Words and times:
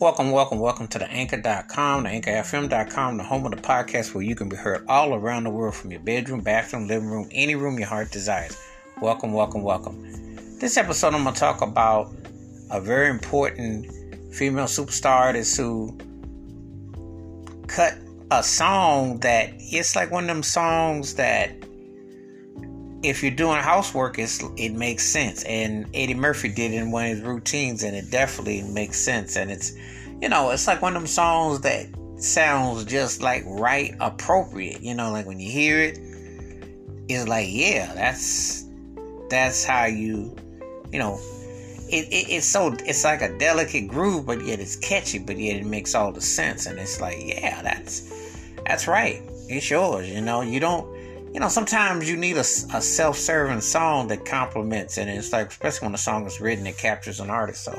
Welcome, 0.00 0.30
welcome, 0.30 0.60
welcome 0.60 0.88
to 0.88 0.98
the 0.98 1.10
anchor.com, 1.10 2.04
the 2.04 2.08
anchorfm.com, 2.08 3.18
the 3.18 3.22
home 3.22 3.44
of 3.44 3.50
the 3.50 3.58
podcast 3.58 4.14
where 4.14 4.24
you 4.24 4.34
can 4.34 4.48
be 4.48 4.56
heard 4.56 4.82
all 4.88 5.12
around 5.12 5.44
the 5.44 5.50
world 5.50 5.74
from 5.74 5.90
your 5.90 6.00
bedroom, 6.00 6.40
bathroom, 6.40 6.88
living 6.88 7.10
room, 7.10 7.28
any 7.32 7.54
room 7.54 7.78
your 7.78 7.86
heart 7.86 8.10
desires. 8.10 8.56
Welcome, 9.02 9.34
welcome, 9.34 9.62
welcome. 9.62 10.00
This 10.58 10.78
episode, 10.78 11.12
I'm 11.12 11.24
going 11.24 11.34
to 11.34 11.38
talk 11.38 11.60
about 11.60 12.14
a 12.70 12.80
very 12.80 13.10
important 13.10 13.92
female 14.34 14.64
superstar 14.64 15.10
artist 15.10 15.54
who 15.58 15.94
cut 17.66 17.92
a 18.30 18.42
song 18.42 19.18
that 19.18 19.52
it's 19.58 19.94
like 19.96 20.10
one 20.10 20.24
of 20.24 20.28
them 20.28 20.42
songs 20.42 21.16
that 21.16 21.52
if 23.02 23.22
you're 23.22 23.32
doing 23.32 23.56
housework, 23.60 24.18
it's, 24.18 24.42
it 24.56 24.70
makes 24.72 25.04
sense. 25.04 25.42
And 25.44 25.86
Eddie 25.94 26.14
Murphy 26.14 26.48
did 26.48 26.72
it 26.72 26.76
in 26.76 26.90
one 26.90 27.04
of 27.04 27.10
his 27.10 27.20
routines, 27.20 27.82
and 27.82 27.96
it 27.96 28.10
definitely 28.10 28.62
makes 28.62 28.98
sense. 28.98 29.36
And 29.36 29.50
it's, 29.50 29.72
you 30.20 30.28
know, 30.28 30.50
it's 30.50 30.66
like 30.66 30.82
one 30.82 30.94
of 30.94 31.02
them 31.02 31.06
songs 31.06 31.60
that 31.62 31.86
sounds 32.16 32.84
just 32.84 33.22
like 33.22 33.42
right, 33.46 33.94
appropriate. 34.00 34.82
You 34.82 34.94
know, 34.94 35.10
like 35.10 35.26
when 35.26 35.40
you 35.40 35.50
hear 35.50 35.80
it, 35.80 35.98
it's 37.08 37.26
like, 37.26 37.48
yeah, 37.50 37.92
that's 37.94 38.66
that's 39.30 39.64
how 39.64 39.86
you, 39.86 40.36
you 40.92 40.98
know, 40.98 41.18
it, 41.88 42.06
it, 42.12 42.30
it's 42.30 42.46
so 42.46 42.74
it's 42.84 43.04
like 43.04 43.22
a 43.22 43.36
delicate 43.38 43.88
groove, 43.88 44.26
but 44.26 44.44
yet 44.44 44.60
it's 44.60 44.76
catchy, 44.76 45.18
but 45.18 45.38
yet 45.38 45.56
it 45.56 45.66
makes 45.66 45.94
all 45.94 46.12
the 46.12 46.20
sense. 46.20 46.66
And 46.66 46.78
it's 46.78 47.00
like, 47.00 47.16
yeah, 47.20 47.62
that's 47.62 48.12
that's 48.66 48.86
right. 48.86 49.22
It's 49.48 49.70
yours. 49.70 50.08
You 50.08 50.20
know, 50.20 50.42
you 50.42 50.60
don't 50.60 50.99
you 51.32 51.38
know, 51.38 51.48
sometimes 51.48 52.08
you 52.08 52.16
need 52.16 52.36
a, 52.36 52.40
a 52.40 52.82
self 52.82 53.16
serving 53.16 53.60
song 53.60 54.08
that 54.08 54.24
complements, 54.24 54.98
and 54.98 55.08
it's 55.08 55.32
like, 55.32 55.48
especially 55.48 55.86
when 55.86 55.92
the 55.92 55.98
song 55.98 56.26
is 56.26 56.40
written, 56.40 56.66
it 56.66 56.76
captures 56.76 57.20
an 57.20 57.30
artist. 57.30 57.64
So, 57.64 57.72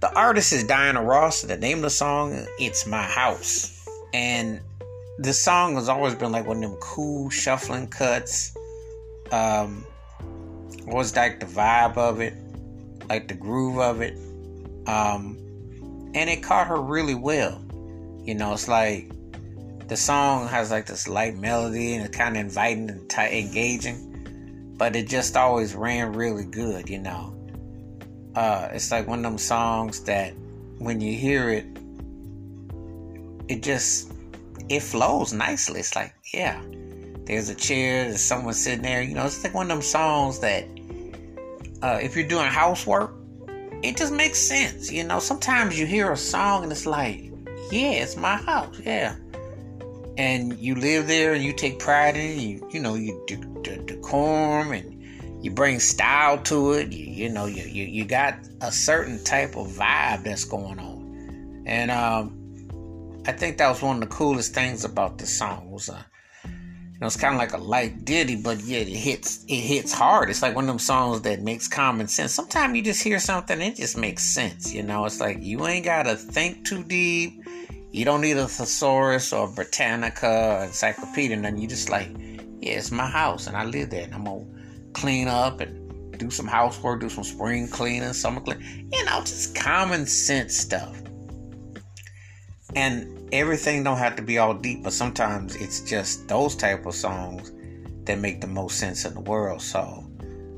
the 0.00 0.12
artist 0.14 0.52
is 0.52 0.62
Diana 0.64 1.02
Ross. 1.02 1.42
The 1.42 1.56
name 1.56 1.78
of 1.78 1.82
the 1.82 1.90
song, 1.90 2.46
It's 2.58 2.86
My 2.86 3.02
House. 3.02 3.88
And 4.14 4.60
this 5.18 5.40
song 5.40 5.74
has 5.74 5.88
always 5.88 6.14
been 6.14 6.30
like 6.30 6.46
one 6.46 6.62
of 6.62 6.70
them 6.70 6.78
cool 6.80 7.28
shuffling 7.30 7.88
cuts. 7.88 8.56
Um, 9.32 9.84
was 10.86 11.16
like 11.16 11.40
the 11.40 11.46
vibe 11.46 11.96
of 11.96 12.20
it, 12.20 12.34
like 13.08 13.26
the 13.26 13.34
groove 13.34 13.78
of 13.78 14.00
it. 14.00 14.16
Um, 14.86 15.36
and 16.14 16.30
it 16.30 16.42
caught 16.42 16.68
her 16.68 16.80
really 16.80 17.16
well. 17.16 17.60
You 18.22 18.34
know, 18.34 18.52
it's 18.52 18.68
like 18.68 19.10
the 19.88 19.96
song 19.96 20.48
has 20.48 20.70
like 20.70 20.86
this 20.86 21.06
light 21.06 21.36
melody 21.36 21.94
and 21.94 22.04
it's 22.04 22.16
kind 22.16 22.36
of 22.36 22.40
inviting 22.40 22.90
and 22.90 23.12
engaging, 23.12 24.74
but 24.76 24.96
it 24.96 25.08
just 25.08 25.36
always 25.36 25.74
ran 25.74 26.12
really 26.12 26.44
good, 26.44 26.88
you 26.88 26.98
know. 26.98 27.32
Uh, 28.34 28.68
it's 28.72 28.90
like 28.90 29.06
one 29.06 29.20
of 29.20 29.22
them 29.22 29.38
songs 29.38 30.00
that 30.00 30.34
when 30.78 31.00
you 31.00 31.16
hear 31.16 31.50
it, 31.50 31.66
it 33.48 33.62
just 33.62 34.12
it 34.68 34.80
flows 34.80 35.32
nicely. 35.32 35.80
It's 35.80 35.94
like, 35.94 36.12
yeah, 36.34 36.60
there's 37.24 37.48
a 37.48 37.54
chair, 37.54 38.08
there's 38.08 38.20
someone 38.20 38.54
sitting 38.54 38.82
there, 38.82 39.02
you 39.02 39.14
know. 39.14 39.24
It's 39.24 39.42
like 39.44 39.54
one 39.54 39.66
of 39.66 39.76
them 39.76 39.82
songs 39.82 40.40
that 40.40 40.64
uh, 41.82 42.00
if 42.02 42.16
you're 42.16 42.26
doing 42.26 42.46
housework, 42.46 43.14
it 43.84 43.96
just 43.96 44.12
makes 44.12 44.40
sense, 44.40 44.90
you 44.90 45.04
know. 45.04 45.20
Sometimes 45.20 45.78
you 45.78 45.86
hear 45.86 46.10
a 46.10 46.16
song 46.16 46.64
and 46.64 46.72
it's 46.72 46.86
like, 46.86 47.30
yeah, 47.70 47.90
it's 47.90 48.16
my 48.16 48.36
house, 48.36 48.80
yeah 48.84 49.14
and 50.18 50.58
you 50.58 50.74
live 50.74 51.06
there 51.06 51.34
and 51.34 51.44
you 51.44 51.52
take 51.52 51.78
pride 51.78 52.16
in 52.16 52.38
it. 52.38 52.42
You, 52.42 52.68
you 52.72 52.80
know, 52.80 52.94
you 52.94 53.22
do 53.26 53.36
the 53.62 53.76
decorum 53.84 54.72
and 54.72 55.44
you 55.44 55.50
bring 55.50 55.78
style 55.78 56.38
to 56.44 56.72
it. 56.72 56.92
You, 56.92 57.06
you 57.06 57.28
know, 57.28 57.46
you, 57.46 57.62
you, 57.62 57.84
you 57.84 58.04
got 58.04 58.38
a 58.60 58.72
certain 58.72 59.22
type 59.24 59.56
of 59.56 59.68
vibe 59.68 60.24
that's 60.24 60.44
going 60.44 60.78
on. 60.78 61.64
And 61.66 61.90
um, 61.90 63.22
I 63.26 63.32
think 63.32 63.58
that 63.58 63.68
was 63.68 63.82
one 63.82 64.02
of 64.02 64.08
the 64.08 64.14
coolest 64.14 64.54
things 64.54 64.84
about 64.84 65.18
this 65.18 65.36
song 65.36 65.70
was, 65.70 65.90
uh, 65.90 66.02
you 66.44 67.00
know, 67.00 67.08
it's 67.08 67.16
kind 67.16 67.34
of 67.34 67.38
like 67.38 67.52
a 67.52 67.58
light 67.58 68.06
ditty, 68.06 68.36
but 68.36 68.60
yet 68.60 68.88
it 68.88 68.96
hits 68.96 69.44
it 69.48 69.60
hits 69.60 69.92
hard. 69.92 70.30
It's 70.30 70.40
like 70.40 70.54
one 70.54 70.64
of 70.64 70.68
them 70.68 70.78
songs 70.78 71.20
that 71.22 71.42
makes 71.42 71.68
common 71.68 72.08
sense. 72.08 72.32
Sometimes 72.32 72.74
you 72.74 72.82
just 72.82 73.02
hear 73.02 73.18
something, 73.18 73.60
and 73.60 73.74
it 73.74 73.76
just 73.76 73.98
makes 73.98 74.22
sense. 74.22 74.72
You 74.72 74.82
know, 74.82 75.04
it's 75.04 75.20
like 75.20 75.36
you 75.42 75.66
ain't 75.66 75.84
gotta 75.84 76.16
think 76.16 76.66
too 76.66 76.82
deep 76.84 77.45
you 77.96 78.04
don't 78.04 78.20
need 78.20 78.36
a 78.36 78.46
thesaurus 78.46 79.32
or 79.32 79.48
Britannica 79.48 80.58
or 80.58 80.64
encyclopedia, 80.64 81.40
and 81.40 81.58
you 81.58 81.66
just 81.66 81.88
like, 81.88 82.10
yeah, 82.60 82.72
it's 82.76 82.90
my 82.90 83.06
house 83.06 83.46
and 83.46 83.56
I 83.56 83.64
live 83.64 83.88
there, 83.88 84.04
and 84.04 84.14
I'm 84.14 84.24
gonna 84.24 84.44
clean 84.92 85.28
up 85.28 85.60
and 85.60 86.18
do 86.18 86.30
some 86.30 86.46
housework, 86.46 87.00
do 87.00 87.08
some 87.08 87.24
spring 87.24 87.68
cleaning, 87.68 88.12
summer 88.12 88.42
cleaning, 88.42 88.90
you 88.92 89.02
know, 89.06 89.20
just 89.20 89.54
common 89.54 90.04
sense 90.04 90.54
stuff. 90.54 91.00
And 92.74 93.30
everything 93.32 93.82
don't 93.82 93.96
have 93.96 94.14
to 94.16 94.22
be 94.22 94.36
all 94.36 94.52
deep, 94.52 94.82
but 94.84 94.92
sometimes 94.92 95.56
it's 95.56 95.80
just 95.80 96.28
those 96.28 96.54
type 96.54 96.84
of 96.84 96.94
songs 96.94 97.50
that 98.04 98.18
make 98.18 98.42
the 98.42 98.46
most 98.46 98.78
sense 98.78 99.06
in 99.06 99.14
the 99.14 99.22
world. 99.22 99.62
So 99.62 100.06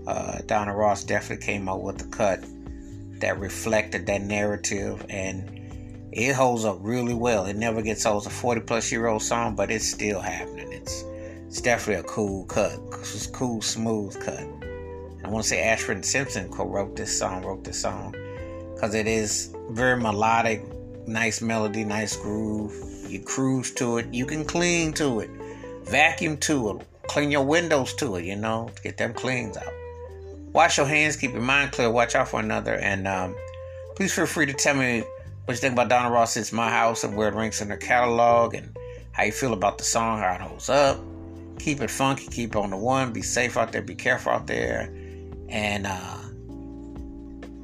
uh, 0.09 0.39
Diana 0.47 0.75
Ross 0.75 1.05
definitely 1.05 1.47
came 1.47 1.69
up 1.69 1.83
with 1.83 2.03
a 2.03 2.09
cut 2.09 2.45
that 3.21 3.39
reflected 3.39 4.07
that 4.07 4.23
narrative 4.23 5.07
and 5.09 5.58
it 6.19 6.35
holds 6.35 6.65
up 6.65 6.79
really 6.81 7.15
well. 7.15 7.47
It 7.47 7.57
never 7.57 7.81
gets 7.81 8.05
old. 8.05 8.27
It's 8.27 8.35
a 8.35 8.37
40 8.37 8.63
plus 8.63 8.91
year 8.91 9.07
old 9.07 9.23
song, 9.23 9.55
but 9.55 9.71
it's 9.71 9.87
still 9.87 10.21
happening. 10.21 10.73
It's 10.73 11.05
it's 11.47 11.61
definitely 11.61 12.01
a 12.01 12.03
cool 12.03 12.45
cut. 12.47 12.79
It's 13.01 13.27
a 13.27 13.31
cool, 13.31 13.63
smooth 13.63 14.21
cut. 14.21 14.45
I 15.25 15.29
want 15.29 15.45
to 15.45 15.49
say 15.49 15.63
Ashford 15.63 15.97
and 15.97 16.05
Simpson 16.05 16.51
co-wrote 16.51 16.97
this 16.97 17.17
song, 17.17 17.45
wrote 17.45 17.65
this 17.65 17.81
song, 17.81 18.15
because 18.75 18.95
it 18.95 19.07
is 19.07 19.55
very 19.71 19.99
melodic, 19.99 20.63
nice 21.07 21.41
melody, 21.41 21.85
nice 21.85 22.17
groove. 22.17 22.75
You 23.09 23.21
cruise 23.21 23.71
to 23.75 23.99
it. 23.99 24.13
You 24.13 24.27
can 24.27 24.45
cling 24.45 24.93
to 24.95 25.21
it, 25.21 25.31
vacuum 25.85 26.37
to 26.39 26.71
it, 26.71 26.87
clean 27.07 27.31
your 27.31 27.45
windows 27.45 27.95
to 27.95 28.17
it. 28.17 28.25
You 28.25 28.37
know, 28.37 28.71
get 28.83 28.99
them 28.99 29.15
cleans 29.15 29.57
out. 29.57 29.73
Wash 30.53 30.79
your 30.79 30.87
hands, 30.87 31.17
keep 31.17 31.33
your 31.33 31.43
mind 31.43 31.73
clear, 31.73 31.91
watch 31.91 32.15
out 32.15 32.29
for 32.29 32.41
another, 32.41 32.75
and 32.75 33.07
um, 33.07 33.37
please 33.95 34.13
feel 34.13 34.27
free 34.27 34.47
to 34.47 34.53
tell 34.53 34.75
me 34.75 35.05
what 35.49 35.55
you 35.55 35.61
think 35.63 35.73
about 35.73 35.89
Diana 35.89 36.11
Ross 36.11 36.37
It's 36.37 36.53
My 36.53 36.69
House 36.69 37.05
and 37.05 37.17
where 37.17 37.29
it 37.29 37.35
ranks 37.35 37.63
in 37.63 37.71
her 37.71 37.79
catalog 37.79 38.53
and 38.53 38.77
how 39.13 39.23
you 39.23 39.33
feel 39.33 39.55
about 39.55 39.79
the 39.79 39.85
song, 39.85 40.19
how 40.19 40.35
it 40.35 40.43
holds 40.43 40.69
up. 40.69 41.01
Keep 41.59 41.81
it 41.81 41.91
funky, 41.91 42.27
keep 42.27 42.51
it 42.51 42.57
on 42.57 42.69
the 42.69 42.77
one, 42.77 43.15
be 43.15 43.23
safe 43.23 43.57
out 43.57 43.73
there, 43.73 43.81
be 43.81 43.95
careful 43.95 44.31
out 44.33 44.47
there. 44.47 44.95
And 45.49 45.87
uh, 45.87 46.19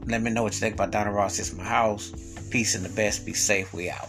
let 0.07 0.23
me 0.23 0.31
know 0.31 0.43
what 0.43 0.55
you 0.55 0.61
think 0.61 0.77
about 0.77 0.93
Diana 0.93 1.13
Ross 1.13 1.39
It's 1.39 1.53
My 1.53 1.63
House. 1.63 2.11
Peace 2.51 2.75
and 2.75 2.87
the 2.87 2.89
best, 2.89 3.27
be 3.27 3.35
safe, 3.35 3.75
we 3.75 3.91
out. 3.91 4.09